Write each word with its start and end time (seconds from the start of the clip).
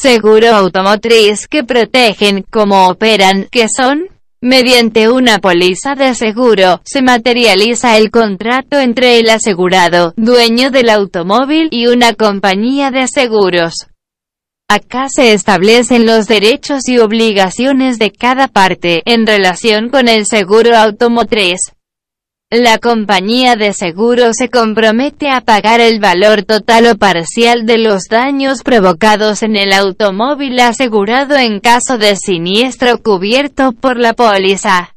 seguro 0.00 0.54
automotriz 0.54 1.46
que 1.46 1.62
protegen, 1.62 2.42
cómo 2.50 2.88
operan, 2.88 3.48
qué 3.50 3.66
son. 3.68 4.06
Mediante 4.40 5.10
una 5.10 5.38
póliza 5.38 5.94
de 5.94 6.14
seguro, 6.14 6.80
se 6.84 7.02
materializa 7.02 7.98
el 7.98 8.10
contrato 8.10 8.78
entre 8.78 9.18
el 9.18 9.28
asegurado, 9.28 10.14
dueño 10.16 10.70
del 10.70 10.88
automóvil, 10.88 11.68
y 11.70 11.88
una 11.88 12.14
compañía 12.14 12.90
de 12.90 13.06
seguros. 13.06 13.74
Acá 14.66 15.08
se 15.14 15.34
establecen 15.34 16.06
los 16.06 16.26
derechos 16.26 16.88
y 16.88 16.98
obligaciones 16.98 17.98
de 17.98 18.10
cada 18.10 18.48
parte, 18.48 19.02
en 19.04 19.26
relación 19.26 19.90
con 19.90 20.08
el 20.08 20.24
seguro 20.24 20.74
automotriz. 20.74 21.58
La 22.52 22.78
compañía 22.78 23.54
de 23.54 23.72
seguro 23.72 24.32
se 24.32 24.48
compromete 24.48 25.30
a 25.30 25.40
pagar 25.40 25.80
el 25.80 26.00
valor 26.00 26.42
total 26.42 26.86
o 26.86 26.98
parcial 26.98 27.64
de 27.64 27.78
los 27.78 28.08
daños 28.08 28.64
provocados 28.64 29.44
en 29.44 29.54
el 29.54 29.72
automóvil 29.72 30.58
asegurado 30.58 31.36
en 31.36 31.60
caso 31.60 31.96
de 31.96 32.16
siniestro 32.16 32.98
cubierto 32.98 33.70
por 33.70 33.98
la 33.98 34.14
póliza. 34.14 34.96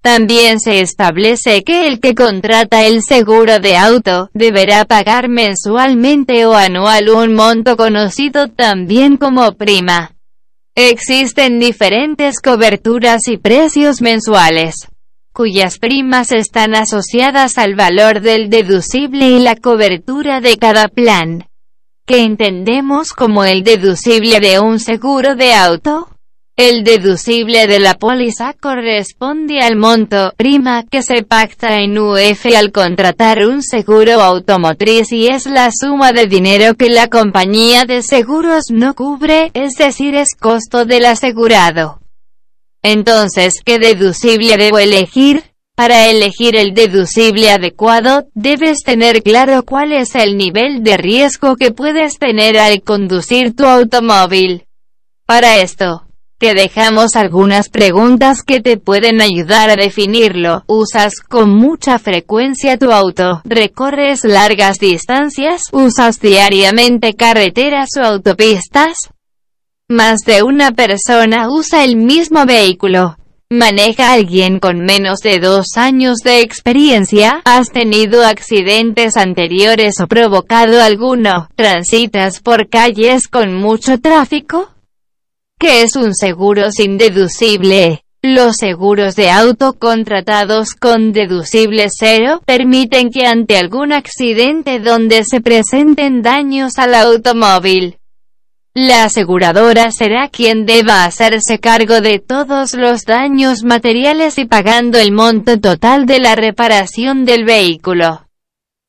También 0.00 0.58
se 0.58 0.80
establece 0.80 1.64
que 1.64 1.86
el 1.86 2.00
que 2.00 2.14
contrata 2.14 2.86
el 2.86 3.02
seguro 3.02 3.58
de 3.58 3.76
auto, 3.76 4.30
deberá 4.32 4.86
pagar 4.86 5.28
mensualmente 5.28 6.46
o 6.46 6.54
anual 6.54 7.10
un 7.10 7.34
monto 7.34 7.76
conocido 7.76 8.48
también 8.48 9.18
como 9.18 9.52
prima. 9.52 10.12
Existen 10.74 11.60
diferentes 11.60 12.40
coberturas 12.40 13.28
y 13.28 13.36
precios 13.36 14.00
mensuales 14.00 14.88
cuyas 15.32 15.78
primas 15.78 16.32
están 16.32 16.74
asociadas 16.74 17.58
al 17.58 17.74
valor 17.74 18.20
del 18.20 18.50
deducible 18.50 19.30
y 19.30 19.38
la 19.38 19.56
cobertura 19.56 20.40
de 20.40 20.56
cada 20.56 20.88
plan, 20.88 21.48
que 22.06 22.22
entendemos 22.22 23.12
como 23.12 23.44
el 23.44 23.62
deducible 23.62 24.40
de 24.40 24.60
un 24.60 24.78
seguro 24.80 25.36
de 25.36 25.54
auto. 25.54 26.08
El 26.56 26.84
deducible 26.84 27.66
de 27.66 27.78
la 27.78 27.94
póliza 27.94 28.52
corresponde 28.52 29.60
al 29.60 29.76
monto 29.76 30.34
prima 30.36 30.84
que 30.90 31.02
se 31.02 31.22
pacta 31.22 31.76
en 31.76 31.96
UF 31.96 32.46
al 32.54 32.70
contratar 32.70 33.46
un 33.46 33.62
seguro 33.62 34.20
automotriz 34.20 35.10
y 35.12 35.28
es 35.28 35.46
la 35.46 35.70
suma 35.70 36.12
de 36.12 36.26
dinero 36.26 36.74
que 36.74 36.90
la 36.90 37.08
compañía 37.08 37.86
de 37.86 38.02
seguros 38.02 38.64
no 38.70 38.94
cubre, 38.94 39.50
es 39.54 39.74
decir 39.74 40.14
es 40.14 40.34
costo 40.38 40.84
del 40.84 41.06
asegurado. 41.06 41.99
Entonces, 42.82 43.60
¿qué 43.64 43.78
deducible 43.78 44.56
debo 44.56 44.78
elegir? 44.78 45.44
Para 45.74 46.08
elegir 46.08 46.56
el 46.56 46.74
deducible 46.74 47.50
adecuado, 47.50 48.26
debes 48.34 48.82
tener 48.82 49.22
claro 49.22 49.62
cuál 49.64 49.92
es 49.92 50.14
el 50.14 50.36
nivel 50.36 50.82
de 50.82 50.96
riesgo 50.98 51.56
que 51.56 51.70
puedes 51.70 52.18
tener 52.18 52.58
al 52.58 52.82
conducir 52.82 53.56
tu 53.56 53.64
automóvil. 53.64 54.66
Para 55.24 55.58
esto, 55.58 56.04
te 56.40 56.54
dejamos 56.54 57.16
algunas 57.16 57.68
preguntas 57.68 58.42
que 58.42 58.60
te 58.60 58.78
pueden 58.78 59.20
ayudar 59.20 59.68
a 59.70 59.76
definirlo. 59.76 60.64
¿Usas 60.66 61.20
con 61.20 61.50
mucha 61.50 61.98
frecuencia 61.98 62.78
tu 62.78 62.92
auto? 62.92 63.42
¿Recorres 63.44 64.24
largas 64.24 64.78
distancias? 64.78 65.64
¿Usas 65.70 66.18
diariamente 66.18 67.14
carreteras 67.14 67.90
o 67.98 68.02
autopistas? 68.02 69.10
Más 69.90 70.20
de 70.20 70.44
una 70.44 70.70
persona 70.70 71.50
usa 71.50 71.82
el 71.82 71.96
mismo 71.96 72.46
vehículo. 72.46 73.16
¿Maneja 73.50 74.12
alguien 74.12 74.60
con 74.60 74.84
menos 74.84 75.18
de 75.18 75.40
dos 75.40 75.66
años 75.74 76.18
de 76.18 76.42
experiencia? 76.42 77.42
¿Has 77.44 77.72
tenido 77.72 78.24
accidentes 78.24 79.16
anteriores 79.16 79.98
o 80.00 80.06
provocado 80.06 80.80
alguno? 80.80 81.48
¿Transitas 81.56 82.38
por 82.38 82.68
calles 82.68 83.26
con 83.26 83.52
mucho 83.52 83.98
tráfico? 83.98 84.70
¿Qué 85.58 85.82
es 85.82 85.96
un 85.96 86.14
seguro 86.14 86.70
sin 86.70 86.96
deducible? 86.96 88.04
Los 88.22 88.58
seguros 88.60 89.16
de 89.16 89.30
auto 89.32 89.72
contratados 89.72 90.74
con 90.74 91.10
deducible 91.12 91.88
cero 91.90 92.40
permiten 92.46 93.10
que 93.10 93.26
ante 93.26 93.56
algún 93.56 93.92
accidente 93.92 94.78
donde 94.78 95.24
se 95.24 95.40
presenten 95.40 96.22
daños 96.22 96.78
al 96.78 96.94
automóvil, 96.94 97.96
la 98.74 99.04
aseguradora 99.04 99.90
será 99.90 100.28
quien 100.28 100.64
deba 100.64 101.04
hacerse 101.04 101.58
cargo 101.58 102.00
de 102.00 102.20
todos 102.20 102.74
los 102.74 103.04
daños 103.04 103.64
materiales 103.64 104.38
y 104.38 104.44
pagando 104.44 104.98
el 104.98 105.10
monto 105.10 105.58
total 105.58 106.06
de 106.06 106.20
la 106.20 106.36
reparación 106.36 107.24
del 107.24 107.44
vehículo. 107.44 108.26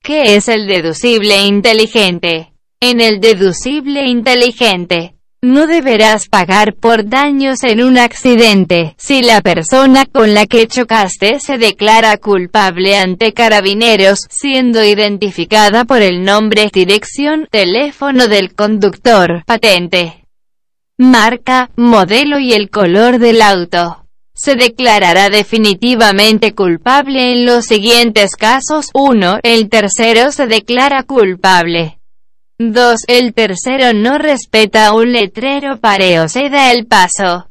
¿Qué 0.03 0.35
es 0.35 0.47
el 0.47 0.67
deducible 0.67 1.45
inteligente? 1.45 2.53
En 2.79 3.01
el 3.01 3.19
deducible 3.19 4.07
inteligente, 4.07 5.15
no 5.43 5.65
deberás 5.65 6.27
pagar 6.27 6.75
por 6.75 7.09
daños 7.09 7.63
en 7.63 7.81
un 7.81 7.97
accidente, 7.97 8.93
si 8.97 9.23
la 9.23 9.41
persona 9.41 10.05
con 10.05 10.35
la 10.35 10.45
que 10.45 10.67
chocaste 10.67 11.39
se 11.39 11.57
declara 11.57 12.17
culpable 12.17 12.95
ante 12.95 13.33
carabineros, 13.33 14.19
siendo 14.29 14.83
identificada 14.83 15.83
por 15.85 16.03
el 16.03 16.23
nombre, 16.23 16.69
dirección, 16.71 17.47
teléfono 17.49 18.27
del 18.27 18.53
conductor, 18.53 19.43
patente, 19.45 20.25
marca, 20.99 21.71
modelo 21.75 22.37
y 22.37 22.53
el 22.53 22.69
color 22.69 23.17
del 23.17 23.41
auto. 23.41 24.05
Se 24.35 24.55
declarará 24.55 25.29
definitivamente 25.29 26.53
culpable 26.53 27.33
en 27.33 27.45
los 27.45 27.65
siguientes 27.65 28.35
casos. 28.35 28.87
1. 28.93 29.39
El 29.43 29.69
tercero 29.69 30.31
se 30.31 30.47
declara 30.47 31.03
culpable. 31.03 32.00
2. 32.69 32.95
El 33.07 33.33
tercero 33.33 33.93
no 33.93 34.19
respeta 34.19 34.93
un 34.93 35.11
letrero 35.11 35.79
pareo 35.79 36.27
se 36.27 36.49
da 36.49 36.71
el 36.71 36.85
paso. 36.85 37.49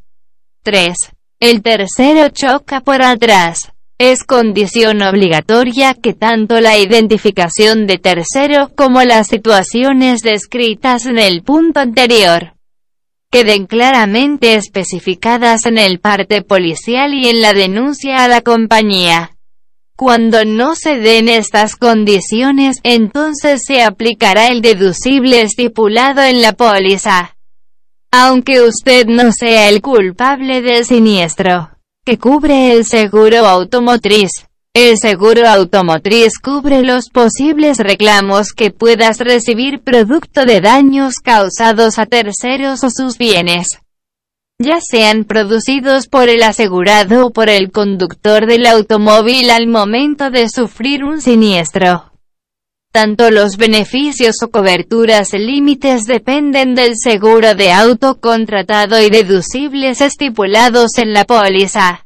3. 0.62 0.94
El 1.40 1.62
tercero 1.62 2.28
choca 2.28 2.80
por 2.80 3.02
atrás. 3.02 3.72
Es 3.98 4.22
condición 4.24 5.02
obligatoria 5.02 5.94
que 5.94 6.14
tanto 6.14 6.60
la 6.60 6.78
identificación 6.78 7.86
de 7.86 7.98
tercero 7.98 8.70
como 8.76 9.02
las 9.02 9.26
situaciones 9.26 10.22
descritas 10.22 11.06
en 11.06 11.18
el 11.18 11.42
punto 11.42 11.80
anterior 11.80 12.54
queden 13.30 13.66
claramente 13.66 14.56
especificadas 14.56 15.64
en 15.64 15.78
el 15.78 16.00
parte 16.00 16.42
policial 16.42 17.14
y 17.14 17.28
en 17.28 17.40
la 17.40 17.52
denuncia 17.52 18.24
a 18.24 18.28
la 18.28 18.40
compañía. 18.40 19.36
Cuando 20.00 20.46
no 20.46 20.76
se 20.76 20.96
den 20.96 21.28
estas 21.28 21.76
condiciones, 21.76 22.78
entonces 22.84 23.60
se 23.66 23.82
aplicará 23.82 24.48
el 24.48 24.62
deducible 24.62 25.42
estipulado 25.42 26.22
en 26.22 26.40
la 26.40 26.54
póliza. 26.54 27.36
Aunque 28.10 28.62
usted 28.62 29.04
no 29.08 29.30
sea 29.30 29.68
el 29.68 29.82
culpable 29.82 30.62
del 30.62 30.86
siniestro 30.86 31.72
que 32.06 32.16
cubre 32.16 32.72
el 32.72 32.86
seguro 32.86 33.44
automotriz. 33.44 34.30
El 34.72 34.96
seguro 34.96 35.46
automotriz 35.46 36.38
cubre 36.38 36.82
los 36.82 37.10
posibles 37.10 37.76
reclamos 37.76 38.54
que 38.54 38.70
puedas 38.70 39.18
recibir 39.18 39.82
producto 39.82 40.46
de 40.46 40.62
daños 40.62 41.16
causados 41.22 41.98
a 41.98 42.06
terceros 42.06 42.84
o 42.84 42.88
sus 42.88 43.18
bienes 43.18 43.82
ya 44.60 44.78
sean 44.82 45.24
producidos 45.24 46.06
por 46.06 46.28
el 46.28 46.42
asegurado 46.42 47.26
o 47.26 47.30
por 47.30 47.48
el 47.48 47.72
conductor 47.72 48.46
del 48.46 48.66
automóvil 48.66 49.50
al 49.50 49.66
momento 49.66 50.30
de 50.30 50.50
sufrir 50.50 51.02
un 51.02 51.22
siniestro. 51.22 52.12
Tanto 52.92 53.30
los 53.30 53.56
beneficios 53.56 54.36
o 54.42 54.50
coberturas 54.50 55.32
límites 55.32 56.04
dependen 56.04 56.74
del 56.74 56.96
seguro 56.96 57.54
de 57.54 57.72
auto 57.72 58.20
contratado 58.20 59.00
y 59.00 59.08
deducibles 59.08 60.02
estipulados 60.02 60.98
en 60.98 61.14
la 61.14 61.24
póliza. 61.24 62.04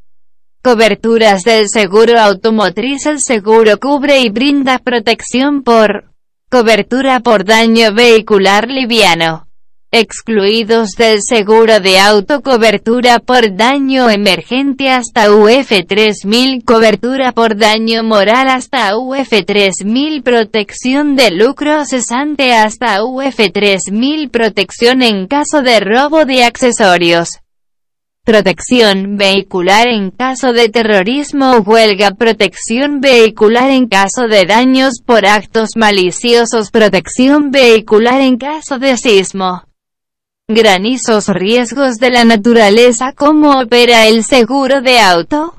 Coberturas 0.63 1.43
del 1.43 1.67
seguro 1.67 2.17
automotriz 2.21 3.05
El 3.05 3.19
seguro 3.19 3.79
cubre 3.81 4.21
y 4.21 4.29
brinda 4.29 4.79
protección 4.79 5.61
por 5.61 6.13
cobertura 6.49 7.19
por 7.19 7.43
daño 7.43 7.93
vehicular 7.93 8.69
liviano 8.69 9.44
excluidos 9.95 10.89
del 10.97 11.19
seguro 11.21 11.79
de 11.79 11.99
auto 11.99 12.41
cobertura 12.41 13.19
por 13.19 13.55
daño 13.55 14.09
emergente 14.09 14.89
hasta 14.89 15.33
UF 15.33 15.71
3000 15.87 16.65
cobertura 16.65 17.31
por 17.31 17.55
daño 17.55 18.03
moral 18.03 18.49
hasta 18.49 18.97
UF 18.97 19.29
3000 19.29 20.21
protección 20.21 21.15
de 21.15 21.31
lucro 21.31 21.85
cesante 21.85 22.53
hasta 22.53 23.05
UF 23.05 23.37
3000 23.53 24.29
protección 24.29 25.01
en 25.01 25.27
caso 25.27 25.61
de 25.61 25.79
robo 25.79 26.25
de 26.25 26.43
accesorios. 26.43 27.29
Protección 28.25 29.15
vehicular 29.15 29.87
en 29.87 30.11
caso 30.11 30.51
de 30.51 30.67
terrorismo 30.67 31.53
o 31.53 31.61
huelga, 31.61 32.11
protección 32.11 32.99
vehicular 32.99 33.69
en 33.69 33.87
caso 33.87 34.27
de 34.27 34.45
daños 34.45 34.95
por 35.05 35.25
actos 35.25 35.69
maliciosos, 35.77 36.69
protección 36.69 37.51
vehicular 37.51 38.19
en 38.19 38.37
caso 38.37 38.77
de 38.77 38.97
sismo 38.97 39.61
granizos 40.47 41.27
riesgos 41.27 41.95
de 41.95 42.11
la 42.11 42.23
naturaleza 42.23 43.13
¿Cómo 43.13 43.59
opera 43.59 44.05
el 44.05 44.23
seguro 44.23 44.81
de 44.81 44.99
auto? 44.99 45.55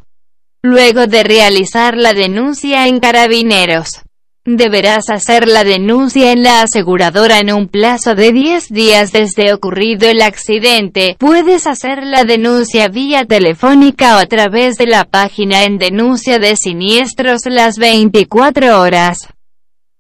Luego 0.63 1.07
de 1.07 1.25
realizar 1.25 1.97
la 1.97 2.13
denuncia 2.13 2.87
en 2.87 3.01
carabineros, 3.01 4.03
Deberás 4.49 5.11
hacer 5.11 5.49
la 5.49 5.65
denuncia 5.65 6.31
en 6.31 6.45
la 6.45 6.63
aseguradora 6.63 7.41
en 7.41 7.53
un 7.53 7.67
plazo 7.67 8.15
de 8.15 8.31
10 8.31 8.69
días 8.69 9.11
desde 9.11 9.53
ocurrido 9.53 10.09
el 10.09 10.23
accidente. 10.23 11.17
Puedes 11.19 11.67
hacer 11.67 12.05
la 12.05 12.23
denuncia 12.23 12.87
vía 12.87 13.25
telefónica 13.25 14.15
o 14.15 14.19
a 14.21 14.27
través 14.27 14.77
de 14.77 14.87
la 14.87 15.05
página 15.05 15.65
en 15.65 15.79
denuncia 15.79 16.39
de 16.39 16.55
siniestros 16.55 17.41
las 17.47 17.77
24 17.77 18.81
horas. 18.81 19.19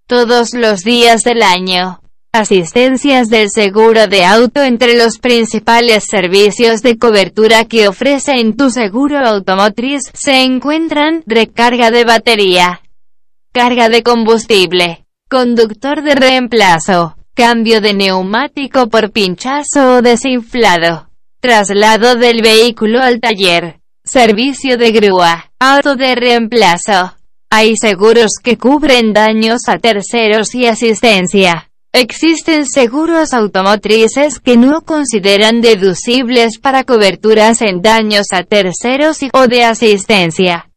Todos 0.06 0.54
los 0.54 0.82
días 0.82 1.22
del 1.22 1.42
año. 1.42 1.98
Asistencias 2.38 3.28
del 3.28 3.48
seguro 3.50 4.08
de 4.08 4.24
auto 4.24 4.62
entre 4.62 4.96
los 4.96 5.18
principales 5.18 6.04
servicios 6.04 6.82
de 6.82 6.98
cobertura 6.98 7.64
que 7.64 7.88
ofrece 7.88 8.32
en 8.40 8.56
tu 8.56 8.70
seguro 8.70 9.18
automotriz 9.18 10.02
se 10.12 10.42
encuentran 10.42 11.22
recarga 11.26 11.90
de 11.90 12.04
batería 12.04 12.82
carga 13.56 13.88
de 13.88 14.02
combustible, 14.02 15.06
conductor 15.30 16.02
de 16.02 16.14
reemplazo, 16.14 17.16
cambio 17.32 17.80
de 17.80 17.94
neumático 17.94 18.90
por 18.90 19.12
pinchazo 19.12 19.94
o 19.94 20.02
desinflado, 20.02 21.08
traslado 21.40 22.16
del 22.16 22.42
vehículo 22.42 23.00
al 23.00 23.18
taller, 23.18 23.80
servicio 24.04 24.76
de 24.76 24.92
grúa, 24.92 25.52
auto 25.58 25.96
de 25.96 26.14
reemplazo. 26.16 27.16
Hay 27.48 27.78
seguros 27.78 28.32
que 28.42 28.58
cubren 28.58 29.14
daños 29.14 29.62
a 29.68 29.78
terceros 29.78 30.54
y 30.54 30.66
asistencia. 30.66 31.65
Existen 31.98 32.66
seguros 32.66 33.32
automotrices 33.32 34.38
que 34.38 34.58
no 34.58 34.82
consideran 34.82 35.62
deducibles 35.62 36.58
para 36.58 36.84
coberturas 36.84 37.62
en 37.62 37.80
daños 37.80 38.26
a 38.32 38.42
terceros 38.42 39.22
y 39.22 39.30
o 39.32 39.46
de 39.46 39.64
asistencia. 39.64 40.68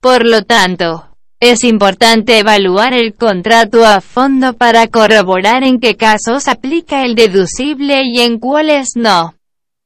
Por 0.00 0.26
lo 0.26 0.42
tanto, 0.42 1.06
es 1.38 1.62
importante 1.62 2.40
evaluar 2.40 2.94
el 2.94 3.14
contrato 3.14 3.86
a 3.86 4.00
fondo 4.00 4.54
para 4.54 4.88
corroborar 4.88 5.62
en 5.62 5.78
qué 5.78 5.94
casos 5.94 6.48
aplica 6.48 7.04
el 7.04 7.14
deducible 7.14 8.02
y 8.04 8.22
en 8.22 8.40
cuáles 8.40 8.96
no. 8.96 9.36